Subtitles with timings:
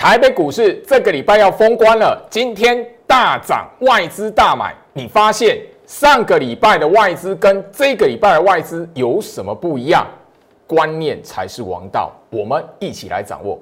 [0.00, 4.74] 台北股市这个礼拜要封关了，今天大涨，外资大买。
[4.94, 10.06] 你发现上个礼拜的外资跟这个礼拜的外资有什么不一样？
[10.66, 13.60] 观念才是王道，我们一起来掌握。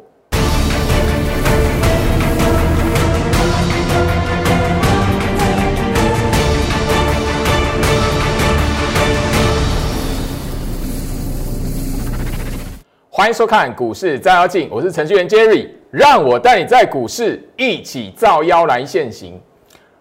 [13.10, 19.40] 欢迎收看股市照妖镜，我是程序员 Jerry，让我带你在股市一起造妖来现行。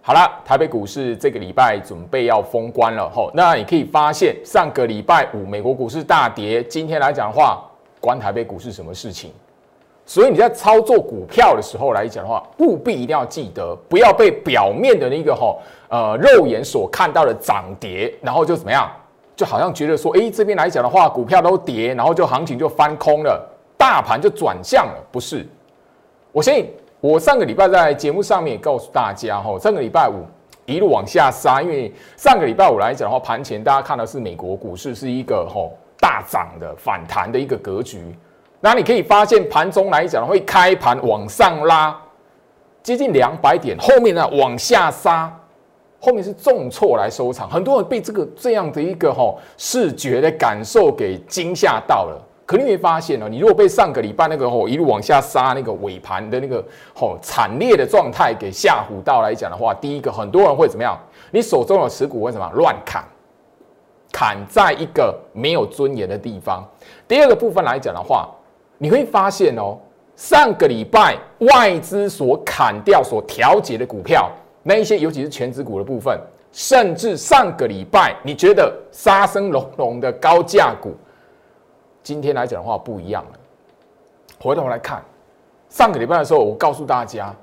[0.02, 7.64] 好了，台北股市这个礼拜准备要封关了吼，那你可以发现上个礼拜五美国股市大跌，今天来讲的话，
[8.02, 9.32] 关台北股市什么事情？
[10.06, 18.90] 所以你在操作股票的时候来讲的话，务必一定要记得，不要被表面的那个吼呃肉眼所看到的涨跌，然后就怎么样？
[19.36, 23.46] 就好像觉得说，哎，这边来讲的话，股票都跌，然后就行情就翻空了，
[23.78, 25.48] 大盘就转向了，不是？
[26.38, 30.24] 我相信，我上个礼拜在节目上面也告诉大家，哈，上个礼拜五
[30.68, 38.16] 一路往下杀，因为上个礼拜五来讲的话，盘前大家看到是美国股市是一个吼大涨的反弹的一个格局，
[38.62, 42.00] 那你可以发现盘中来讲会开盘往上拉
[42.84, 45.36] 接近两百点，后面呢往下杀。
[46.00, 52.27] 后面是重挫来收场，很多人被这个这样的一个哈视觉的感受给惊吓到了。
[52.48, 56.64] 可你会发现哦，你如果被上个礼拜那个吼一路往下杀那个尾盘的那个
[56.96, 60.98] 吼惨烈的状态给吓唬到来讲的话，第一个很多人会怎么样？
[61.30, 63.04] 你手中的持股为什么乱砍？
[64.14, 66.66] 砍在一个没有尊严的地方。
[67.06, 68.30] 第二个部分来讲的话，
[68.78, 69.78] 你会发现哦，
[70.16, 74.32] 上个礼拜外资所砍掉、所调节的股票。
[74.64, 76.18] 那一些，尤其是全指股的部分，
[76.54, 80.96] 甚至上个礼拜你觉得杀声隆隆的高价股，
[82.08, 83.40] 今天来讲的话不一样了。
[84.40, 85.04] 回头来看，
[85.68, 87.36] 上个礼拜的时候，我告诉大家，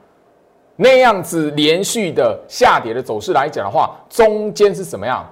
[0.75, 5.23] 那样子连续的下跌的走势来讲的话，中间是什么样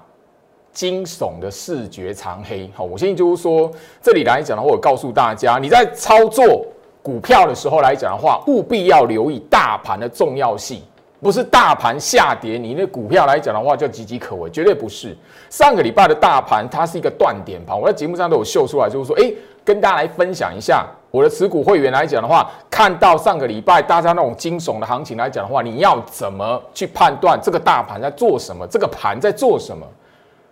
[0.71, 2.71] 惊悚的视觉长黑。
[2.75, 3.73] 好，我现在就是说，
[4.03, 6.67] 这里来讲的话，我告诉大家，你在操作
[7.03, 10.83] 股票的时候来讲的话，务必要留意大盘的重要性。
[11.23, 15.17] 不是大盘下跌，你那股票来讲的话就岌岌可危，绝对不是。
[15.49, 19.33] 上个礼拜的大盘它是一个断点盘，我在节目上都有秀出来，就是说，哎，
[19.65, 29.87] 跟大家来分享一下我的持股会员来讲的话，看到上个礼拜大家那种惊悚的行情来讲的话，你要怎么去判断这个大盘在做什么，这个盘在做什么？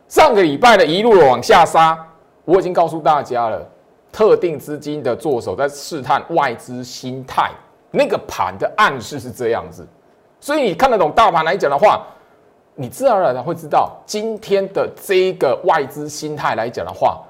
[0.06, 1.98] 上个礼拜的一路的往下杀，
[2.44, 3.69] 我已经告诉大家了，
[4.12, 7.50] 特定资金的做手在试探外资心态，
[7.91, 9.84] 那个盘的暗示是这样子。
[10.40, 12.02] 所以你看得懂大盘来讲的话，
[12.74, 17.20] 你自然而然会知道今天的这一个外资心态来讲的话，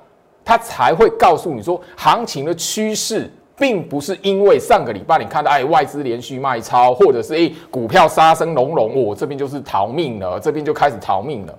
[0.45, 11.59] 它才会告诉你说，行情的趋势并不是因为上个礼拜你看到哎外资连续卖超，或者是哎股票杀声隆隆，我这边就是逃命了，这边就开始逃命了。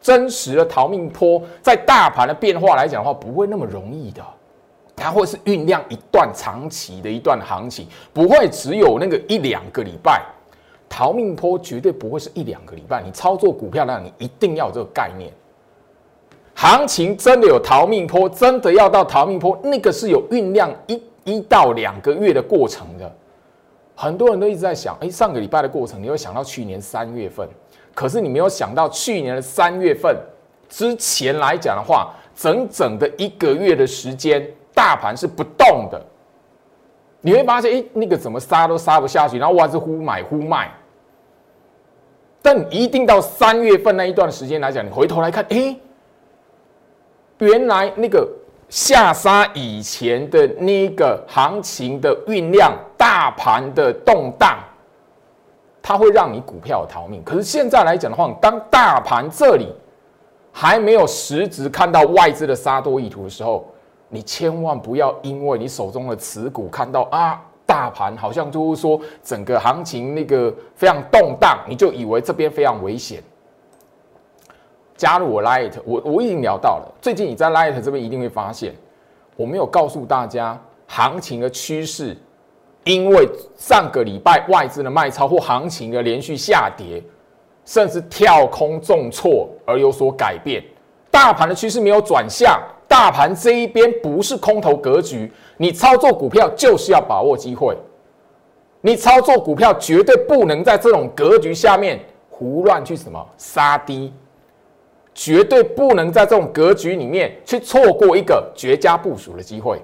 [0.00, 4.22] 真实的逃命坡，在大盘的变化来讲的话，不会那么容易的，
[4.96, 10.22] 它会是酝酿一段长期的一段行情，不会只有那个一两个礼拜。
[10.92, 15.32] 逃命坡绝对不会是一两个礼拜，你操作股票那你一定要有这个概念。
[16.54, 23.10] 行情真的有逃命坡，真的要到逃命坡，那个是有酝酿一一到两个月的过程的。
[23.96, 27.48] 很多人都一直在想，哎，上个礼拜的过程，你会想到去年三月份，
[27.94, 30.14] 可是你没有想到去年的三月份
[30.68, 35.98] 之前来讲的话，整整的一个月的时间，大盘是不动的。
[37.22, 40.70] 你会发现，哎，那个怎么杀都杀不下去，然后我还是忽买忽卖。
[42.42, 45.76] 但一定到三月份那一段时间来讲，你回头来看，哎，
[47.38, 48.28] 原来那个
[48.68, 54.58] 下杀以前的那个行情的酝酿，大盘的动荡，
[55.80, 57.22] 它会让你股票逃命。
[57.24, 59.72] 可是现在来讲的话，当大盘这里
[60.50, 63.64] 还没有实质看到外资的杀多意图的时候，
[64.08, 67.40] 你千万不要因为你手中的持股看到啊。
[67.64, 73.22] 大盘好像就是说，整个行情那个非常动荡，你就以为这边非常危险。
[74.96, 76.94] 加入我 Light，我我已经聊到了。
[77.00, 78.74] 最近你在 Light 这边一定会发现，
[79.36, 82.16] 我没有告诉大家行情的趋势，
[82.84, 87.02] 因为上个礼拜外资的卖超或行情的连续下跌，
[87.64, 90.62] 甚至跳空重挫而有所改变。
[91.10, 92.60] 大盘的趋势没有转向，
[92.92, 95.32] 大盘这一边不是空头格局。
[95.56, 97.74] 你操作股票就是要把握机会，
[98.82, 101.98] 你操作股票绝对不能在这种格局下面
[102.28, 104.12] 胡乱去什么杀低，
[105.14, 109.80] 绝对不能在这种格局里面去错过一个绝佳部署的机会。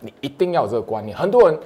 [0.00, 1.16] 你一定要有这个观念。
[1.16, 1.58] 很多人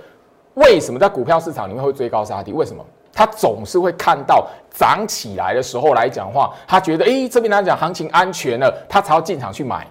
[0.55, 2.52] 为什么在股票市场里面会追高杀低？
[2.52, 2.87] 为什么？
[3.12, 9.84] 他总是会看到涨起来的时候来讲话，他觉得诶这边来讲行情安全了，他才要进场去买。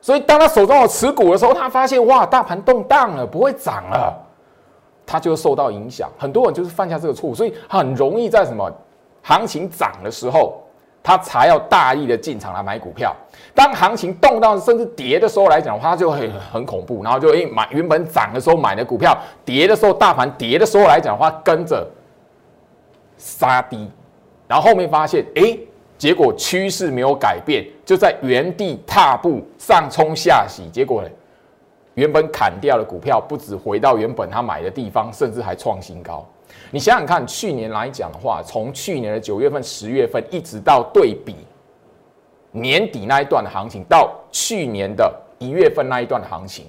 [0.00, 4.16] 所以当他手中有持股的时候，他发现哇，大盘动荡了，不会涨了，
[5.06, 6.08] 他就受到影响。
[6.18, 8.70] 很多人就是犯下这个错误，所以很容易在什么
[9.22, 10.62] 行情涨的时候，
[11.02, 13.14] 他才要大力的进场来买股票。
[13.54, 21.86] 当行情动荡甚至跌的时候来讲的话，他就会很恐怖，然后就诶买原本涨的时候买的股票，跌的时候大盘跌的时候来讲的话，跟着。
[23.22, 23.86] 杀低，
[24.48, 25.58] 然后后面发现，哎，
[26.00, 31.08] 结果趋势没有改变，就在原地踏步上冲下洗，结果呢，
[31.92, 36.26] 原本砍掉的股票不止回到原本他买的地方，甚至还创新高。
[36.70, 41.36] 你想想看，去年来讲的话，从去年的九月份、十月份，一直到对比
[42.50, 46.64] 年底那一段的行情，到去年的一月份那一段的行情，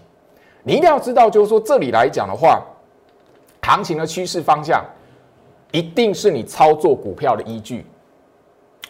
[0.62, 2.62] 你一定要知道，就是说这里来讲的话，
[3.62, 4.84] 行情的趋势方向。
[5.72, 7.86] 一定是你操作股票的依据。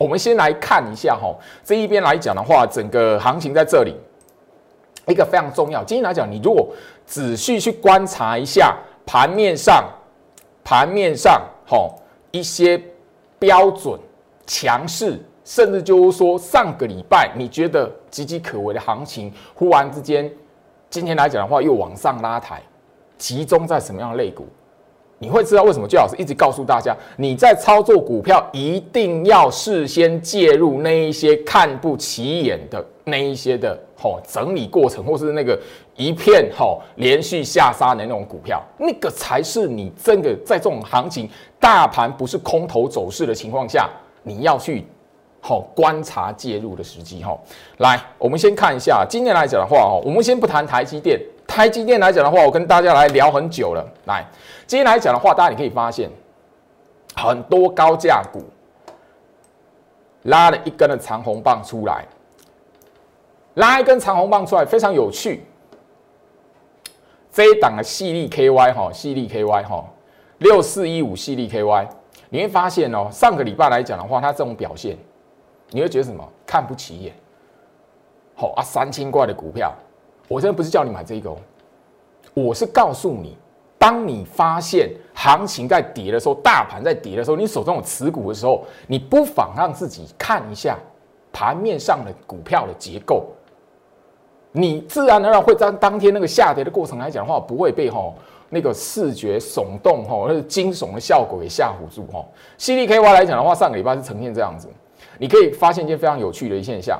[0.01, 1.31] 我们先来看一下哈，
[1.63, 3.95] 这一边来讲的话，整个行情在这里，
[5.07, 5.83] 一个非常重要。
[5.83, 6.67] 今天来讲，你如果
[7.05, 8.75] 仔细去观察一下
[9.05, 9.87] 盘面上，
[10.63, 11.87] 盘面上哈
[12.31, 12.81] 一些
[13.37, 13.99] 标准
[14.47, 20.27] 强势，甚至就是说上个礼拜你觉得岌岌可危的行情，忽然之间
[20.89, 22.59] 今天来讲的话又往上拉抬，
[23.19, 24.47] 集中在什么样的类股？
[25.21, 35.57] 你会知道为什么最老师一直告诉大家，你在操作股票一定要事先介入那一些看不起眼的那一些的吼整理过程，或是那个
[35.95, 41.29] 一片吼连续下杀的那种股票，那个才是你真的在这种行情
[41.59, 43.87] 大盘不是空头走势的情况下，
[44.23, 44.83] 你要去
[45.39, 47.37] 好观察介入的时机哈。
[47.77, 51.21] 来，我们先看一下今天来讲的话哦，我们先不谈台积电。
[51.51, 53.85] 台积电来讲的话，我跟大家来聊很久了。
[54.05, 54.25] 来，
[54.65, 56.09] 今天来讲的话，大家你可以发现，
[57.13, 58.41] 很多高价股
[60.23, 62.05] 拉了一根的长红棒出来，
[63.55, 65.43] 拉一根长红棒出来非常有趣。
[67.33, 69.85] 这一档的细粒 KY 哈，细粒 KY 哈，
[70.37, 71.85] 六四一五细粒 KY，
[72.29, 74.97] 你会发现哦，上个礼拜来讲的话，它这种表现，
[75.71, 76.25] 你会觉得什么？
[76.45, 77.13] 看不起眼。
[78.35, 79.73] 好啊，三千块的股票。
[80.31, 81.35] 我真的不是叫你买这个哦，
[82.33, 83.37] 我是告诉你，
[83.77, 90.79] 当你发现行情在跌的时候，大盘在跌的时候，你手中有持股的时候，你不妨让自己看一下
[91.33, 93.25] 盘面上的股票的结构，
[94.53, 98.15] 你自然而然会在当天那个下跌的过程来讲的话，不会被吼
[98.47, 102.31] 那个视觉耸动吼那个惊悚的效果给吓唬住吼。
[102.57, 104.69] C D K Y 来讲的话，上个礼拜是呈现这样子，
[105.17, 106.97] 你可以发现一件非常有趣的一现象。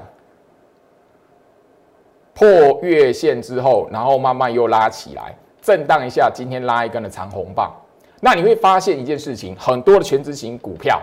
[2.33, 2.47] 破
[2.81, 7.71] 月线之后，然后慢慢又拉起来，震荡一下，今天拉一根的长红棒。
[8.19, 11.01] 那你会发现一件事情，很多的全值型股票、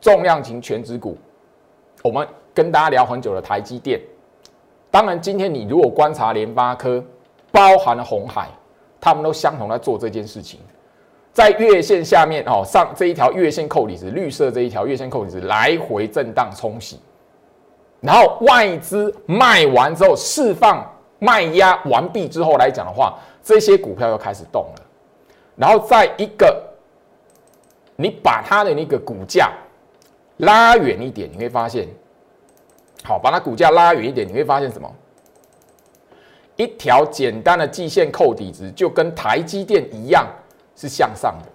[0.00, 1.18] 重量型全值股，
[2.02, 4.00] 我们跟大家聊很久的台积电。
[4.90, 7.02] 当然，今天你如果观察联发科，
[7.52, 8.48] 包含了红海，
[9.00, 10.60] 他们都相同在做这件事情，
[11.32, 16.98] 在月线下面哦，上这一条月线扣底值，绿色这一条月线扣底值来回震荡冲洗。
[18.00, 20.84] 然后外资卖完之后，释放
[21.18, 24.82] 卖压完毕之后来讲的话，这些股票又开始动了。
[25.54, 26.62] 然后在一个，
[27.96, 29.52] 你把它的那个股价
[30.38, 31.86] 拉远一点，你会发现，
[33.04, 34.90] 好，把它股价拉远一点，你会发现什么？
[36.56, 40.26] 一条简单的季线扣底值，就跟台积电一样
[40.74, 41.48] 是向上的。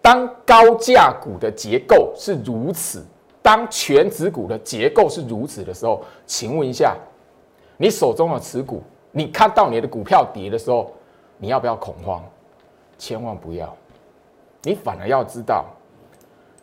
[0.00, 3.04] 当高价股的结构是如此。
[3.46, 6.96] 当全指股的结构是如此的时候，请问一下，
[7.76, 10.90] 你手中的持股，你看到你的股票跌的时候，
[11.38, 12.20] 你要不要恐慌？
[12.98, 13.72] 千万不要，
[14.62, 15.64] 你反而要知道，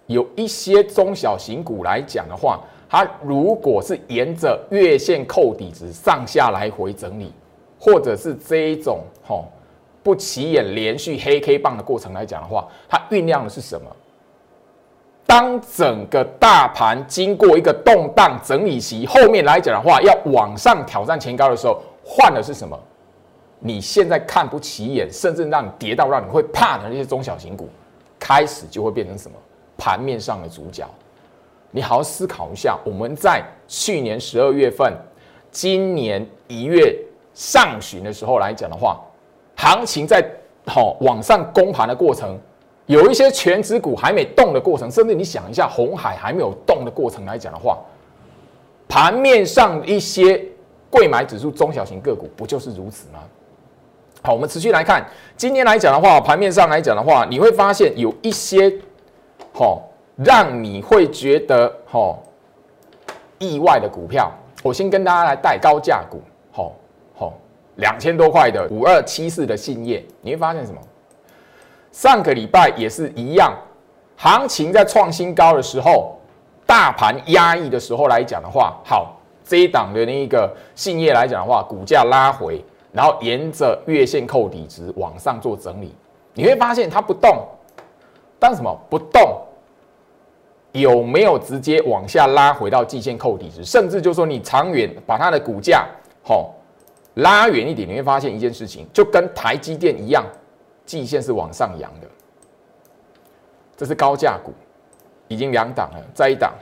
[0.07, 2.59] 有一些中小型股来讲的话，
[2.89, 7.31] 它如果是沿着月线扣底值上下来回整理，
[7.79, 9.45] 或者是这一种吼
[10.03, 13.89] 不起眼连续黑 K 棒的过程来讲的话，它酝酿的是什么？
[15.33, 22.79] 当整个大盘经过一个动荡整理期，后面来讲的话，要往上挑战前高的时候，换的是什么？
[23.57, 27.67] 你现在看不起眼，甚至让你跌到让你会怕的那些中小型股，
[28.19, 29.35] 开始就会变成什么？
[29.75, 30.87] 盘面上的主角。
[31.71, 34.93] 你好好思考一下，我们在去年十二月份、
[35.49, 36.95] 今年一月
[37.33, 39.01] 上旬的时候来讲的话，
[39.55, 40.23] 行情在
[40.67, 42.37] 好往上攻盘的过程。
[42.85, 47.79] 有一些全指股还没动的过程，甚至你想一下，红海还没有动的过程来讲的话，
[48.89, 50.43] 盘面上一些
[50.89, 53.19] 贵买指数中小型个股不就是如此吗？
[54.21, 58.73] 好，我们持续来看，今天来讲的话，盘面上来讲的话，你会发现有一些，
[59.53, 59.81] 好，
[60.17, 62.21] 让你会觉得好
[63.39, 64.31] 意外的股票。
[64.61, 66.21] 我先跟大家来带高价股，
[66.51, 66.73] 好
[67.15, 67.33] 好
[67.75, 70.79] 两千多块的五二七四的信业，你会发现什么？
[71.93, 73.53] 上个礼拜也是一样，
[74.17, 76.17] 行情在创新高的时候，
[76.65, 85.93] 大盘压抑的时候来讲的话，好，这一档的那一个信业来讲的话，股价拉回，然后沿着月线扣底值往上做整理，
[86.33, 87.45] 你会发现它不动，
[88.39, 89.39] 但什么不动？
[90.71, 93.63] 有没有直接往下拉回到季线扣底值？
[93.63, 95.85] 甚至就说你长远把它的股价
[96.23, 96.55] 吼
[97.13, 100.25] 拉远一点，你会发现一件事情，就跟台积电一样，
[100.85, 102.07] 季线是往上扬的。
[103.75, 104.53] 这是高价股，
[105.27, 106.53] 已经两档了，再一档，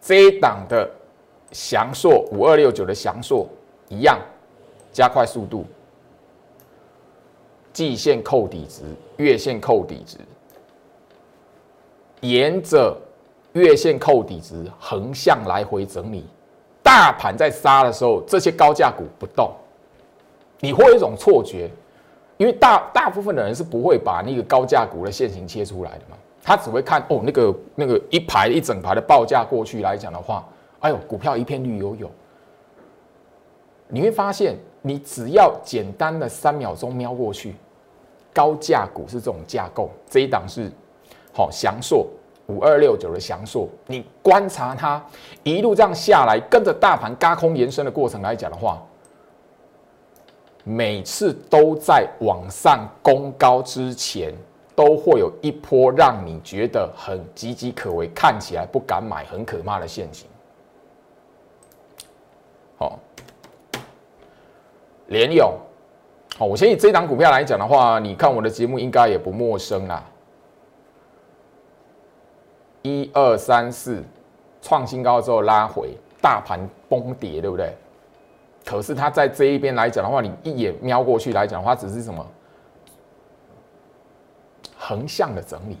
[0.00, 0.90] 这一档的
[1.50, 3.48] 翔硕五二六九的翔硕
[3.88, 4.18] 一样，
[4.92, 5.64] 加快速度。
[7.72, 8.82] 季线扣底值，
[9.16, 10.18] 月线扣底值，
[12.20, 12.94] 沿着
[13.54, 16.26] 月线扣底值横向来回整理。
[16.82, 19.50] 大盘在杀的时候，这些高价股不动，
[20.62, 21.68] 你会有一种错觉，
[22.36, 30.48] 因为大大部分的人是不会把那个高价股的线型切出来的嘛，他只会看哦那个那个一排一整排的报价过去来讲的话，
[30.80, 32.10] 哎呦股票一片绿油油，
[33.88, 34.56] 你会发现。
[34.84, 37.54] 你只要简单的三秒钟瞄过去，
[38.34, 40.68] 高价股是这种架构，这一档是
[41.32, 42.04] 好翔硕
[42.48, 45.00] 五二六九的翔硕，你观察它
[45.44, 48.82] 一路这样下来，跟着大盘嘎空延伸的过程来讲的话，
[50.64, 54.32] 每次都在往上攻高之前，
[54.74, 60.26] 都会有一波让你觉得很岌岌可危，看起来不敢买，很可怕的陷阱。
[62.78, 62.98] 好。
[65.08, 65.52] 联勇，
[66.38, 70.02] 好，我先以这档股票来讲的话，你看我的节目应该也不陌生啦。
[72.80, 74.02] 一二三四，
[74.62, 75.90] 创新高之后拉回，
[76.22, 77.76] 大盘崩跌，对不对？
[78.64, 82.26] 可是它在这一边来讲的话，你一眼瞄过去来讲的话，只是什么
[84.76, 85.76] 横向的整理，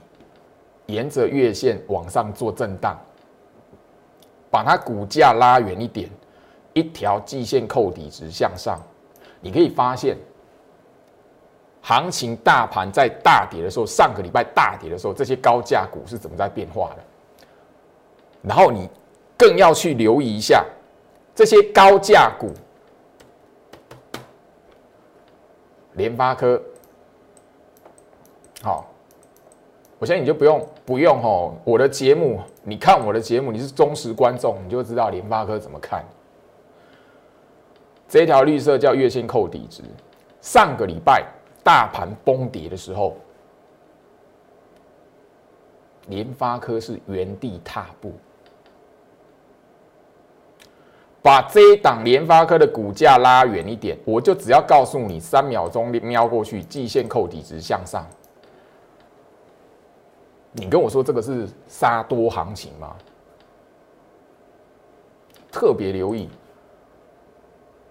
[0.86, 2.98] 沿着月线往上做震荡，
[4.50, 6.10] 把它股价拉远一点，
[6.72, 8.80] 一条季线扣底值向上。
[9.40, 10.16] 你可以发现，
[11.80, 17.02] 行情大盘在大跌的时候，上个礼拜大跌的时候，这些高价股是怎么在变化的？
[18.42, 18.88] 然后你
[19.38, 20.64] 更要去留意一下
[21.34, 22.52] 这些高价股，
[25.94, 26.60] 联发科，
[28.62, 28.86] 好，
[29.98, 36.04] 我相信你就不用不用哦，我的节目，你看我的节目，你是忠实观众，你就知道联发科怎么看。
[38.08, 39.82] 这条绿色叫月线扣底值。
[40.40, 41.24] 上个礼拜
[41.62, 43.16] 大盘崩跌的时候，
[46.08, 48.12] 联发科是原地踏步，
[51.22, 58.04] 把这一档联发科的股价拉远一点，我就只要告诉你，三秒钟瞄过去，季线扣底值向上。
[60.50, 62.96] 你跟我说这个是杀多行情吗？
[65.50, 66.28] 特别留意。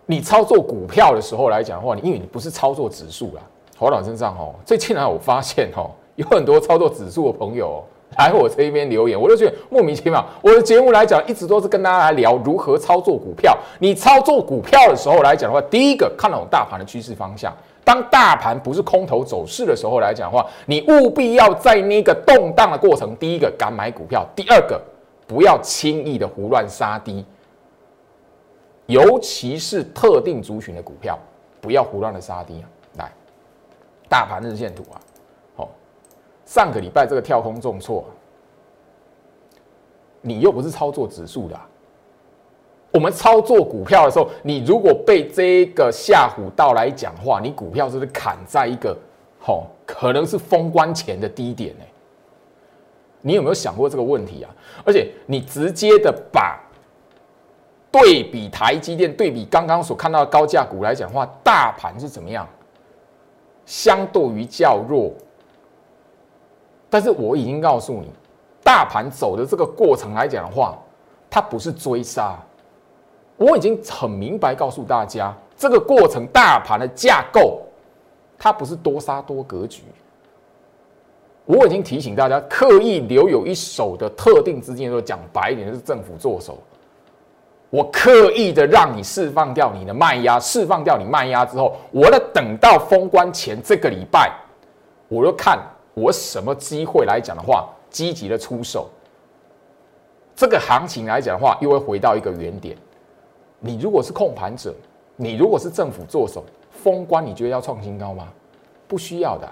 [0.06, 3.42] 你操作股票的时候来讲的话，你因为你不是操作指数啦，
[3.78, 7.82] 华老身上哦，最近来我发现哦，有很多操作指数的朋友
[8.18, 10.24] 来我这边留言，我就觉得莫名其妙。
[10.42, 13.58] 我的节目来讲，一直都是跟大家来聊如何操作股票。
[13.80, 17.56] 你操作股票的时候来讲的话，第一个看懂大盘的趋势方向。
[17.84, 24.80] 当大盘不是空头走势的时候来讲的话，你务必要在那个动荡的过程，第一个敢买股票，第二个
[25.26, 27.26] 不要轻易的胡乱杀低。
[28.88, 31.18] 尤其是特定族群的股票，
[31.62, 32.66] 不要胡乱的杀低啊！
[32.98, 33.12] 来，
[34.10, 35.00] 大盘日线图啊，
[36.52, 38.04] 上个礼拜这个跳空重挫，
[40.20, 41.58] 你又不是操作指数的，
[42.92, 48.94] 我们操作股票的时候，你如果被这个吓唬到来讲话，你股票是不是砍在一个，
[49.40, 51.86] 好，可能是封关前的低点呢。
[53.22, 54.54] 你有没有想过这个问题啊？
[54.84, 56.60] 而且你直接的把。
[57.90, 62.46] 对比台积电，对比刚刚所看到的高价股来讲话，大盘是怎么样？
[63.66, 65.14] 相对于较弱。
[66.92, 68.12] 但是我已经告诉你，
[68.62, 70.78] 大盘走的这个过程来讲的话，
[71.30, 72.38] 它不是追杀。
[73.38, 77.62] 我已经很明白告诉大家，这个过程大盘的架构，
[78.38, 79.84] 它不是多杀多格局。
[81.46, 86.60] 我已经提醒大家，刻意留有一手的特定资金，说讲白一点，就是政府做手。
[87.70, 94.30] 我刻意的让你释放掉你的卖压，释放掉你卖压之后，我要等到封关前这个礼拜，
[95.08, 95.58] 我就看
[95.94, 98.90] 我什么机会来讲的话，积极的出手。
[100.36, 102.76] 这个行情来讲的话，又会回到一个原点。
[103.60, 104.74] 你如果是控盘者，
[105.16, 108.28] 你如果是政府做手，封关你觉得要创新高吗？
[108.88, 109.48] 不需要的。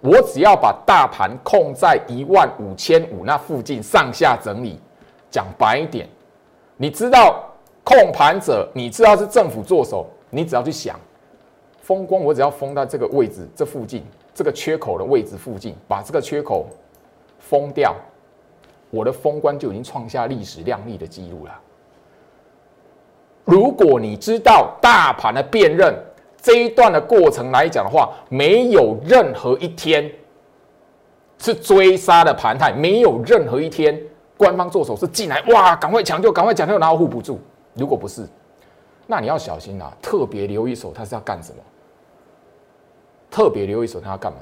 [0.00, 4.78] 我只要把大盘控在一万五千五那附近上下整理，
[5.30, 6.08] 讲白一点，
[6.76, 7.44] 你知道
[7.82, 10.98] 控盘者，你知道是政府做手，你只要去想
[11.80, 14.04] 封关，我只要封到这个位置这附近，
[14.36, 16.66] 这个缺口的位置附近，把这个缺口
[17.38, 17.96] 封掉，
[18.90, 21.58] 我的封关就已经创下历史亮丽的记录了。
[23.46, 25.94] 如果你知道大盘的辨认，
[26.36, 30.12] 这一段的过程来讲的话，没有任何一天
[31.38, 33.98] 是追杀的盘态，没有任何一天
[34.36, 37.40] 官方做手是进来哇，赶快抢救，赶快抢救，然后护不住。
[37.72, 38.28] 如果不是，
[39.06, 39.90] 那你要小心啊！
[40.02, 41.58] 特别留一手，他是要干什么？
[43.36, 44.38] 特别留一手，他要干嘛？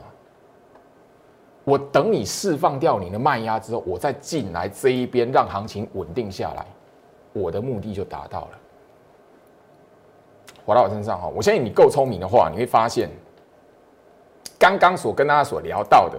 [1.65, 6.65] 我等你释放掉你的卖压之后，我再进来这一边，让行情稳定下来，
[7.33, 8.51] 我的目的就达到了。
[10.65, 13.11] 回到我身上哈，我相信你够聪明的话，你会发现，
[14.61, 16.17] 刚刚所跟大家所聊到的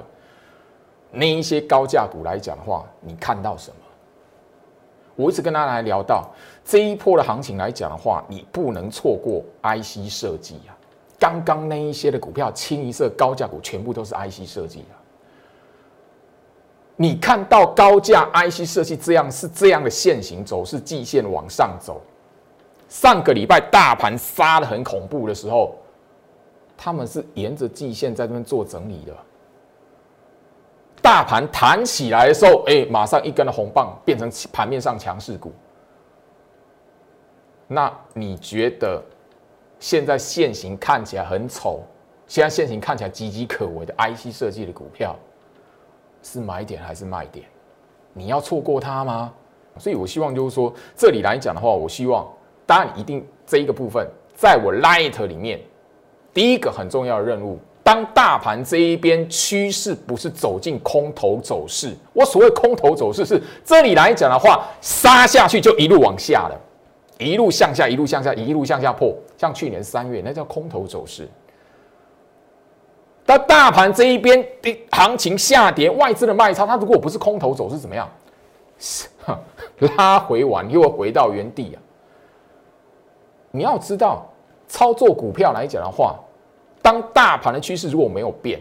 [1.12, 3.78] 那一些高价股来讲的话，你看到什么？
[5.16, 6.30] 我一直跟大家来聊到
[6.66, 10.75] 这一波的行情来讲的话，你不能错过 IC 设计啊！
[11.20, 14.88] 刚刚那一些的股票，清一色高价股，全部都是 IC 设计的！
[16.98, 22.02] 你看到高价 IC 设计这样是这样的线型走势，季线往上走。
[22.88, 25.76] 上个礼拜大盘杀的很恐怖的时候，
[26.78, 29.14] 他们是沿着季线在这边做整理的。
[31.02, 35.52] 大盘弹起来的时候，哎，马上一根的红棒变成盘面上强势股。
[37.68, 39.04] 那你觉得
[39.86, 41.84] 现在现形看起来很丑，
[42.26, 45.16] 现在现形看起来岌岌可危的 IC 设计的股票，
[46.24, 47.46] 是买点还是卖点？
[48.12, 49.32] 你要错过它吗？
[49.78, 52.28] 所以我希望就是说，这里来讲的话，我希望。
[52.66, 55.62] 当然，一定这一个部分，在我 Light 里面，
[56.34, 66.60] 第一个很重要的任务，当大盘这一边趋势不是走进空头走势，我所谓空头走势是这里来讲的话，杀下去就一路往下了，
[67.18, 71.28] 一路向下，一路向下，一路向下破，像去年三月那叫空头走势。
[73.26, 78.10] 但大盘这一边的行情下跌，外资的卖超，它如果不是空头走势怎么样？
[79.98, 81.82] 拉回完又回到原地啊。
[83.52, 84.28] 你要知道，
[84.68, 86.20] 操作股票来讲的话，
[86.82, 88.60] 当大盘的趋势如果没有变，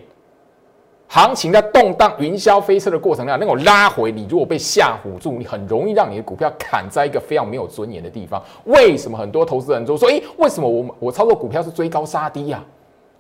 [1.09, 8.43] 行情在动荡、云霄飞车的过程中，那种拉回，你如果被吓唬住，你很容易让你的股票砍在一个非常没有尊严的地方。
[8.65, 12.61] 为什么很多投资人都说：“诶，为什么我我操作股票是追高杀低呀？”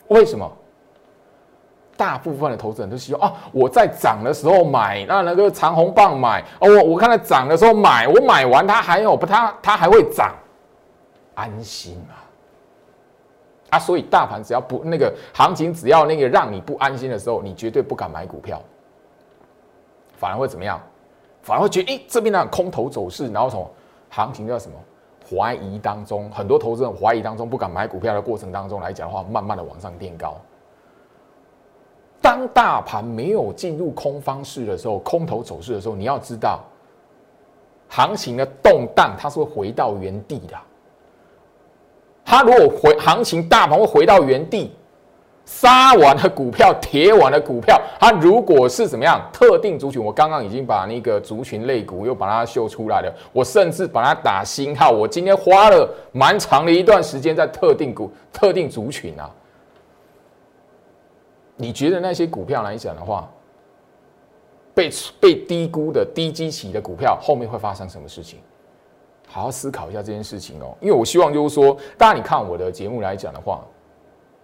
[0.08, 0.50] 为什么？
[1.96, 10.34] 大部分的投资人都希望啊，我在涨的时候买，那那个长红棒买哦，我我看它涨的时候买，我买完它还有不，它它还会涨。
[11.34, 12.23] 安心啊！
[13.74, 18.60] 啊，所以大盘只要不那个行情，只要那个让你不安心的时候，你绝对不敢买股票，
[20.16, 20.80] 反而会怎么样？
[21.42, 23.68] 反而会觉得，哎，这边的空头走势，然后什么
[24.10, 24.76] 行情叫什么
[25.28, 30.37] 怀疑当中，很多投资人怀疑当中不敢买股票的过程当中来讲的话，慢慢的往上垫高。
[32.22, 36.60] 当大盘没有进入空方式的时候，空头走势的时候，你要知道，
[37.88, 40.56] 行情的动荡它是会回到原地的。
[42.24, 44.72] 它如果回行情，大盘会回到原地，
[45.44, 49.20] 杀完了股票，铁完了股票，它如果是怎么样？
[49.32, 54.90] 特定族群，我刚刚已经把那个族群类股又把它秀出来了，我甚至把它打星号。
[54.90, 59.30] 我今天花了蛮长的一段时间在特定股、特定族群啊。
[61.56, 63.30] 你觉得那些股票来讲的话，
[64.74, 68.40] 被被低估的低基期的股票，后面会发生什么事情？
[69.26, 73.64] 好好思考一下这件事情哦，因为我希望就是说，大家你看我的节目来讲的话，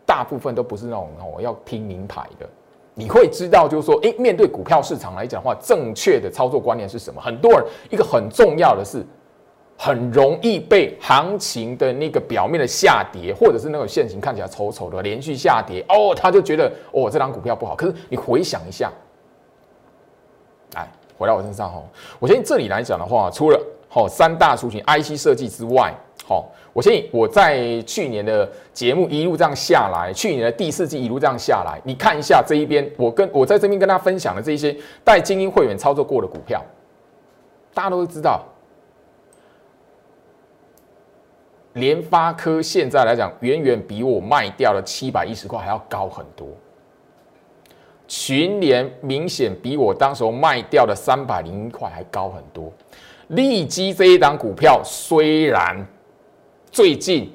[0.05, 2.49] 大部分都不是那种哦要听名牌的，
[2.95, 7.21] 你会知道就是说，诶，面对股票市场来讲的话，正确的操作观念是什么？
[7.21, 9.07] 很多人一个很重要的是，
[9.79, 17.77] 很容易被行情的那个表面的下跌，或者是那种现形看起来丑丑的连续下跌哦，他就觉得哦这张股票不好。
[17.77, 18.91] 可是你回想一下，
[20.75, 21.85] 哎，回到我身上哦，
[22.19, 23.61] 我相信这里来讲的话，除了
[23.93, 25.93] 好，三大族群 IC 设计之外，
[26.25, 36.65] 好，我相信我在去年的节目一路这样下来，去年的第四季一路这样下来，你看一下这一边，我跟我在这边跟大家分享的这些带精英会员操作过的股票，
[37.75, 38.45] 大家都知道，
[41.73, 46.47] 联发科现在来讲，远远比我卖掉的七百一十块还要高很多。
[48.07, 52.73] 群联明显比我当时候卖掉的三百零一块还高很多。
[53.31, 55.87] 利基这一档股票虽然
[56.71, 57.33] 最近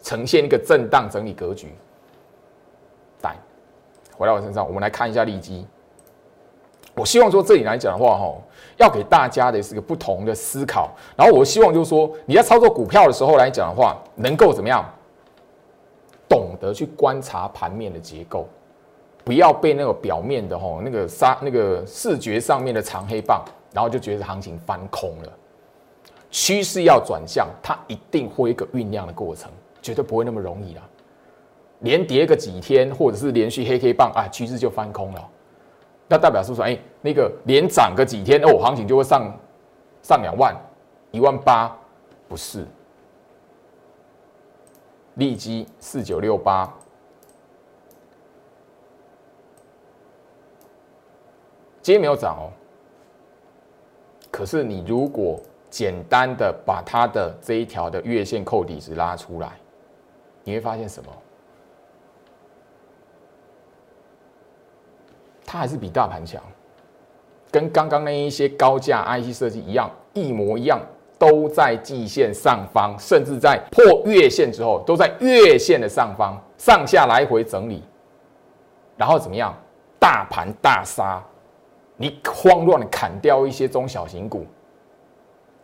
[0.00, 1.68] 呈现一个震荡整理格局，
[3.22, 3.36] 来
[4.16, 5.66] 回到我身上，我们来看一下利基。
[6.94, 8.32] 我希望说这里来讲的话，哈，
[8.76, 10.90] 要给大家的是个不同的思考。
[11.16, 14.84] 然后我希望就是说，你在操作股票的时候来讲的话，能够怎么样，
[16.28, 18.46] 懂得去观察盘面的结构，
[19.24, 25.32] 不要被那个表面的哈那个杀那个视觉上面的长黑棒，然后就觉得行情翻空了。
[26.30, 29.50] 趋势要转向，它一定会一个酝酿的过程，
[29.82, 30.82] 绝对不会那么容易啦。
[31.80, 35.28] 连跌个几天，或者是连续黑 K 棒啊，趋势就翻空了。
[36.08, 39.36] 那代表是说，哎，那个连涨个几天，哦，行情就会上
[40.02, 40.54] 上两万、
[41.10, 41.76] 一万八，
[42.28, 42.66] 不是？
[45.16, 46.72] 利基四九六八，
[51.82, 52.48] 今天没有涨哦。
[54.32, 55.38] 可是你如果
[55.70, 59.52] 简单的把它的这一条的月线扣底值拉出来，
[60.42, 61.10] 你会发现什么？
[65.44, 66.42] 它还是比大盘强，
[67.50, 70.80] 跟刚刚那一些高价 IC 设计一样，一模一样，
[71.18, 77.84] 都在季线上方，甚至在破月线之后，都在月线的上方，上下来回整理，
[78.96, 79.54] 然后怎么样？
[79.98, 81.22] 大盘大杀，
[82.02, 84.44] 你慌乱的砍掉一些中小型股，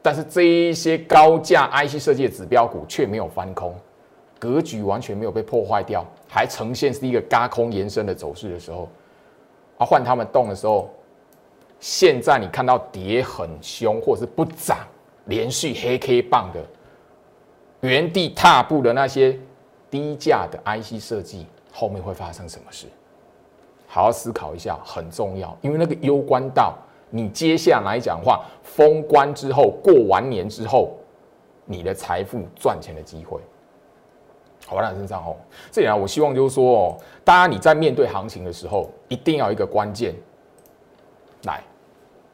[0.00, 3.74] 但是这一些高价 IC 设计的指标股却没有翻空，
[4.38, 8.88] 格局完全没有被破坏掉，还呈现是一个嘎空延伸的走势的时候。
[9.78, 10.88] 啊，换他们动的时候，
[11.80, 14.78] 现在你看到跌很凶，或是不涨，
[15.24, 16.64] 连续黑 K 棒的，
[17.80, 19.36] 原地踏步的那些
[19.90, 22.86] 低价的 IC 设计，后面会发生什么事？
[23.88, 26.74] 好好思考一下，很重要，因为那个攸关到
[27.10, 30.94] 你接下来讲话，封关之后，过完年之后，
[31.64, 33.40] 你的财富赚钱的机会。
[34.66, 35.34] 好吧，身上哦，
[35.70, 40.14] 这里啊，我希望就是说哦，大家你在面对行情的时候，一定要一个关键。
[41.44, 41.62] 来，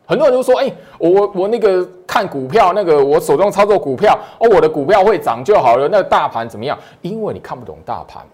[0.05, 6.77] 很多人都说，哎，我我那个看股票，那个我手中操作股票，哦，我的股票会涨就好了，那大盘怎么样？
[7.03, 8.27] 因为你看不懂大盘，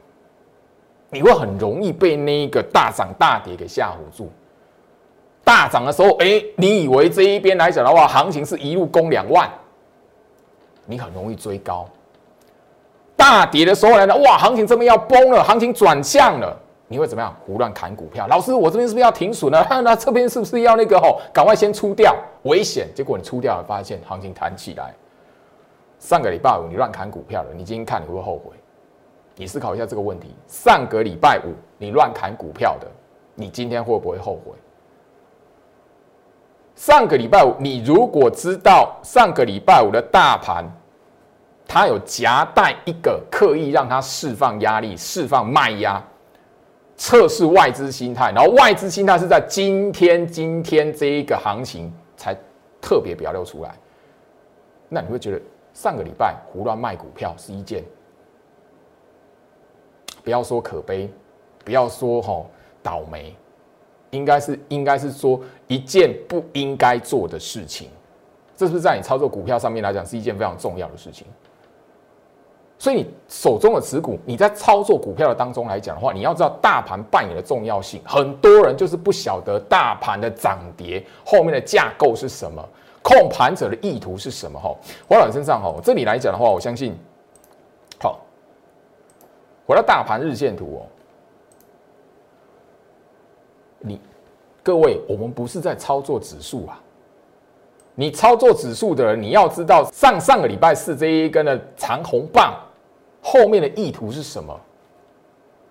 [1.11, 4.31] 你会很容易被那一个大涨大跌给吓唬住。
[5.43, 9.51] 大涨的时候，哎，你以为这一边来讲的话，行情是一路攻两万，
[10.87, 11.89] 你很容易追高。
[13.17, 17.35] 大跌的时候来了，哇，行情这边要崩了，行情转向了，你会怎么样？
[17.45, 18.27] 胡乱砍股票。
[18.29, 19.67] 老师，我这边是不是要停损呢？
[19.83, 22.87] 那这边是不是要那个吼，赶快先出掉，危险。
[22.95, 24.95] 结果你出掉了，发现行情弹起来。
[25.99, 28.53] 上个礼拜五你乱砍股票了，你今天看你会后悔。
[29.41, 32.87] 你思考一下这个问题：上个礼拜五你乱砍股票的，
[33.35, 34.53] 你今天会不会后悔？
[36.77, 40.71] 上个礼拜五你如果知道上个礼拜五的大盘。
[41.73, 46.05] 它有夹带一个刻意让它释放压力、释放卖压、
[46.97, 52.37] 测试外资心态，然后外资心态是在今天、今天这一个行情才
[52.81, 53.73] 特别表露出来。
[54.89, 55.41] 那你会觉得
[55.73, 57.85] 上个礼拜胡乱卖股票是一件，
[60.23, 61.11] 不要说可悲，
[61.65, 62.47] 不要说吼
[62.83, 63.35] 倒霉，
[64.11, 67.89] 应该是应该是说一件不应该做的事情。
[68.57, 71.27] 这是不是在你操作股票上面来讲是一件非常重要的事情？
[72.79, 78.01] 所以你手中的持股，你在操作股票的当中来讲的话，你要知道大盘扮演的重要性。
[78.07, 82.67] 很多人就是不晓得大盘的涨跌后面的架构是什么，
[83.03, 84.59] 控盘者的意图是什么。
[84.59, 84.75] 哈，
[85.07, 86.97] 回到身上哈，这里来讲的话，我相信，
[89.71, 90.83] 回到大盘日线图哦，
[93.79, 94.01] 你
[94.65, 96.83] 各位，我们不是在操作指数啊。
[97.95, 102.53] 你操作指数的人，你要知道上上个礼拜四这一根的长红棒。
[103.23, 104.61] 后面的意图是什么？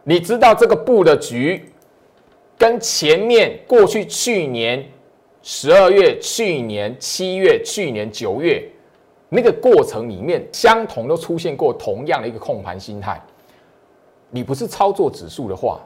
[0.05, 1.69] 你知道这个布的局
[2.57, 4.81] 跟前面过去去年
[5.41, 8.65] 十二月、去年七月、去年九月
[9.27, 13.21] 那个过程里面相同都出现过同样的一个控盘心态。
[14.29, 15.79] 你不是操作指数的话，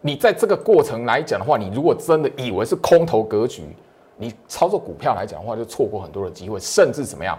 [0.00, 3.64] 你在这个过程来讲的话，你如果真的以为是空头格局，
[4.16, 7.38] 你操作股票来讲的话，就错过很多的机会，甚至怎么样？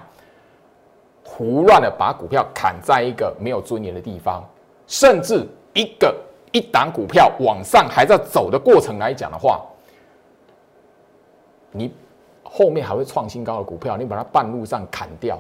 [1.24, 4.44] 胡乱的把股票砍在一个没有尊严的地方，
[4.88, 6.16] 甚至一个
[6.52, 9.66] 一档股票往上还在走的过程来讲的话，
[11.72, 11.92] 你
[12.44, 15.38] 后面还会创新高的股票，你把它半路上砍掉，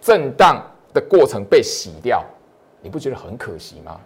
[0.00, 0.60] 震荡
[0.92, 2.22] 的过程被洗掉，
[2.80, 4.00] 你不觉得很可惜吗？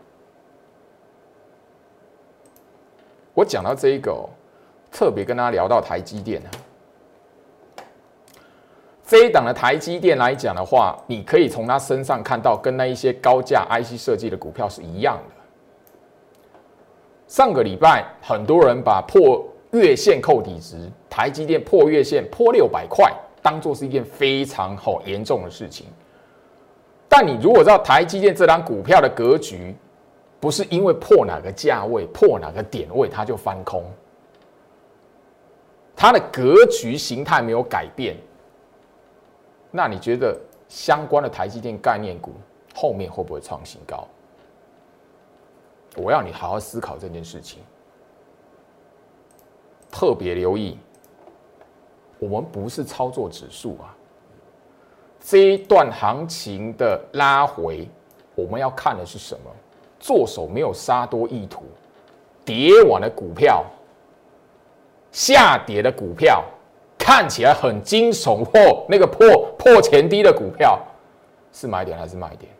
[3.34, 4.28] 我讲到这一个，
[4.90, 6.50] 特别跟大家聊到台积电啊，
[9.06, 15.34] 这一档的台积电来讲的话，你可以从它身上看到，跟那一些高价 IC 设计的股票是一样的。
[17.26, 25.86] 上个礼拜，很多人把破月线扣底值，台积电破月线破六百块，当做是一件非常好严重的事情。
[27.14, 29.76] 但你如果知道台积电这张股票的格局，
[30.40, 33.84] 不是因为破哪个价位、破哪个点位它就翻空，
[35.94, 38.16] 它的格局形态没有改变，
[39.70, 40.34] 那你觉得
[40.70, 42.32] 相关的台积电概念股
[42.74, 44.08] 后面会不会创新高？
[45.96, 47.58] 我要你好好思考这件事情，
[49.90, 50.78] 特别留意，
[52.18, 53.94] 我们不是操作指数啊。
[55.24, 57.88] 这一段行情的拉回，
[58.34, 59.50] 我们要看的是什么？
[60.00, 61.62] 做手没有杀多意图，
[62.44, 63.64] 跌完的股票，
[65.12, 66.44] 下跌的股票，
[66.98, 70.76] 看起来很惊悚或那个破破前低的股票，
[71.52, 72.50] 是买点还是卖点？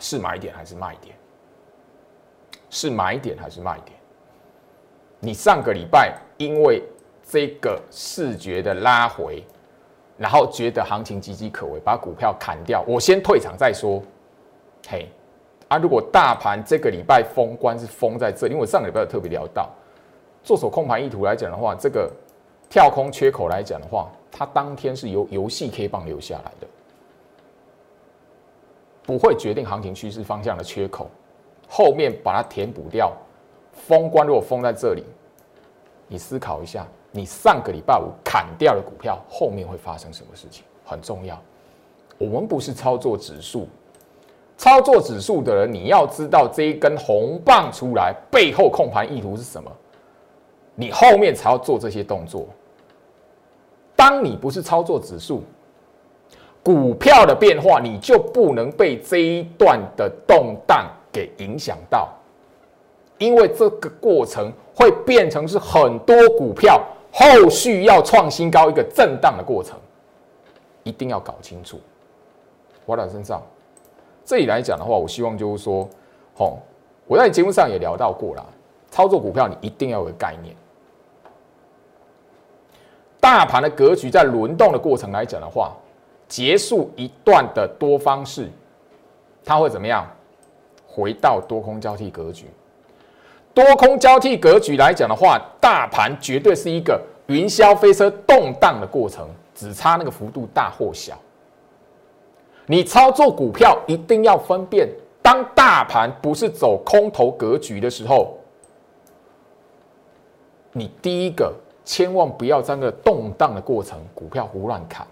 [0.00, 1.14] 是买点还是卖点？
[2.68, 3.96] 是买点还是卖点？
[5.20, 6.82] 你上个礼拜因为
[7.22, 9.44] 这个视觉的拉回，
[10.20, 14.02] 然后觉得行情岌岌可危，把股票砍掉，我先退场再说。
[14.86, 15.08] 嘿，
[15.68, 19.70] 啊，如果大盘这个礼拜封关是封在这，因为我上个礼拜有特别聊到，
[20.44, 22.12] 做手控盘意图来讲的话，这个
[22.68, 26.66] 跳空缺口来讲的话，它当天是由游戏 K 棒留下来的，
[29.02, 31.08] 不会决定行情趋势方向的缺口。
[31.66, 33.10] 后面把它填补掉，
[33.72, 35.02] 封关如果封在这里，
[36.12, 40.64] 你思考一下，你上个礼拜五砍掉的股票，后面会发生什么事情？
[40.84, 41.40] 很重要。
[42.18, 43.68] 我们不是操作指数，
[44.58, 49.70] 操作指数的人，你要知道这一根红棒出来背后控盘意图是什么，
[50.74, 52.48] 你后面才要做这些动作。
[53.94, 55.44] 当你不是操作指数，
[56.62, 60.90] 股票的变化，你就不能被这一段的动荡。
[61.12, 62.08] 给影响到，
[63.20, 69.78] 因为这个过程会变成是很多股票后续要创新高一个震荡的过程，
[70.84, 71.78] 一定要搞清楚。
[72.86, 73.42] 我在身上
[74.24, 75.86] 这里来讲的话，我希望就是说，
[76.34, 76.58] 吼，
[77.06, 78.44] 我在节目上也聊到过了，
[78.90, 80.56] 操作股票你一定要有个概念。
[83.20, 85.76] 大盘的格局在轮动的过程来讲的话，
[86.26, 88.48] 结束一段的多方式，
[89.44, 90.06] 它会怎么样？
[90.86, 92.46] 回到多空交替格局，
[93.60, 101.14] 多空交替格局来讲的话，大盘绝对是一个云霄飞车动荡的过程，只差那个幅度大或小。
[102.64, 104.88] 你操作股票一定要分辨，
[105.20, 108.38] 当大盘不是走空头格局的时候，
[110.72, 111.52] 你第一个
[111.84, 115.06] 千万不要在那个动荡的过程，股票胡乱砍。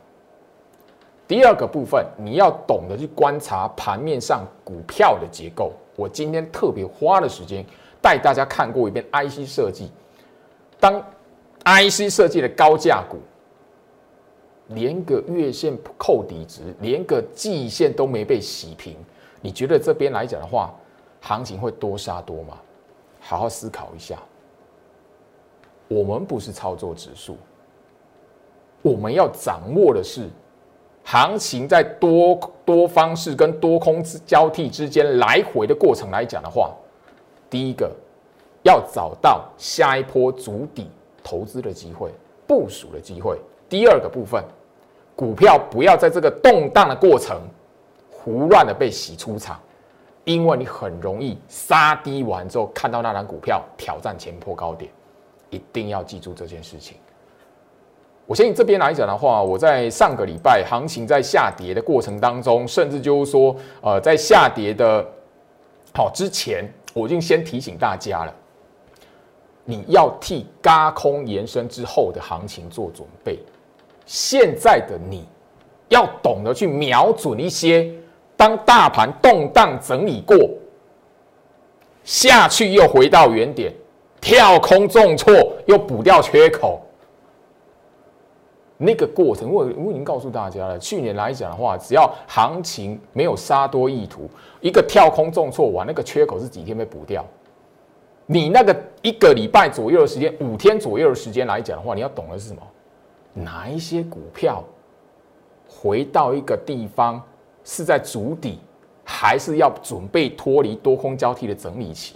[1.26, 5.72] 第二个部分，你要懂得去观察盘面上股票的结构。
[5.94, 7.62] 我今天特别花了时间
[8.00, 9.90] 带大家看过一遍 IC 设计。
[10.80, 11.02] 当
[11.64, 13.18] IC 设计的高价股，
[14.68, 18.96] 连个月线扣底值，连个季线都没被洗平，
[19.40, 20.74] 你觉得这边来讲的话，
[21.20, 22.58] 行情会多杀多吗？
[23.20, 24.16] 好好思考一下。
[25.88, 27.37] 我们不是操作指数，
[28.82, 30.28] 我们要掌握的是。
[31.04, 36.74] 行情在多多方式跟多空之交替之间来回的过程来讲的话，
[37.50, 37.90] 第一个
[38.62, 40.90] 要找到下一波足底
[41.22, 42.11] 投资的机会、
[42.46, 43.38] 部署的机会。
[43.68, 44.42] 第二个部分，
[45.14, 47.40] 股票不要在这个动荡的过程
[48.11, 49.61] 胡乱的被洗出场，
[50.24, 54.90] 因为你很容易杀低完之后看到那张股票挑战前坡高点，
[55.50, 56.96] 一定要记住这件事情。
[58.26, 65.02] 我相信这边来讲的话，我在上个礼拜行情在下跌的过程当中，甚至就是说，呃，在下跌的
[65.94, 68.34] 好之前，我已经先提醒大家了，
[69.64, 73.38] 你要替高空延伸之后的行情做准备。
[74.04, 75.26] 现在的你
[75.88, 77.92] 要懂得去瞄准一些，
[78.37, 80.37] 当大盘动荡整理过
[82.04, 83.72] 下去，又回到原点，
[84.20, 85.32] 跳空重挫，
[85.66, 86.80] 又补掉缺口。
[88.80, 90.78] 那个过程，我我已经告诉大家了。
[90.78, 97.24] 去年来讲的话，只要行情没有杀多意图，一个跳空重挫完，那个缺口是几天被补掉。
[98.26, 102.62] 你那个一个礼拜左右的时间，五天左右的时间来讲的话，你要懂的是什么？
[103.34, 104.62] 哪一些股票
[105.68, 107.20] 回到一个地方，
[107.64, 108.60] 是在筑底，
[109.02, 112.14] 还是要准备脱离多空交替的整理期？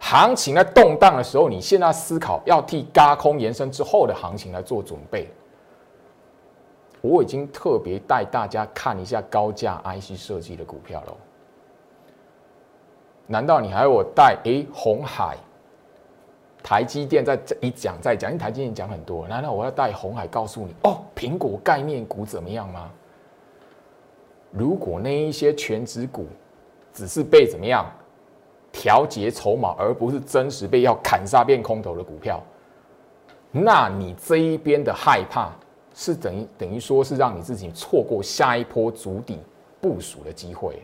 [0.00, 5.28] 行情在动荡的时候，你现在思考要替嘎空延伸之后的行情来做准备。
[7.00, 11.16] 我已经特别带大家看一下高价 IC 设计的股票了。
[13.26, 14.36] 难道你还要我带？
[14.44, 15.36] 哎，红海、
[16.62, 19.28] 台积电在一讲再讲，因为台积电讲很多。
[19.28, 20.98] 难道我要带红海告诉你哦？
[21.14, 22.90] 苹果概念股怎么样吗？
[24.50, 26.26] 如果那一些全指股
[26.92, 27.86] 只是被怎么样
[28.72, 32.40] 调节筹码，而不是真实被要砍杀变空头的股票，
[33.50, 35.50] 那你这一边的害怕
[35.94, 39.38] 是等于等于说是让你自己错过下一波足底
[39.80, 40.80] 部署的机会。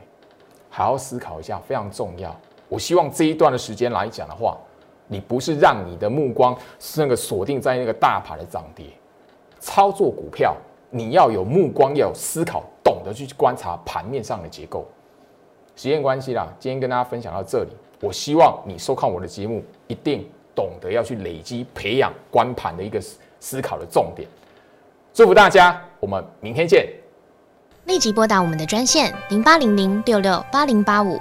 [0.68, 2.34] 好好思考一下，非常重要。
[2.68, 4.58] 我希望这一段的时间来讲的话，
[5.06, 8.86] 你不是让你的目光是那个锁定在那个大盘的涨跌，
[9.60, 10.54] 操作股票
[10.90, 14.84] 你要有目光，要有思考，懂得去观察盘面上的结构。
[15.76, 17.70] 时间关系啦，今天跟大家分享到这里。
[18.00, 22.98] 我希望你收看我的节目，一定懂得要去累积、培养观盘的一个
[23.38, 24.26] 思考的重点。
[25.12, 26.88] 祝福大家，我们明天见。
[27.84, 31.20] 立即拨打我们的专线零八零零六六八零八五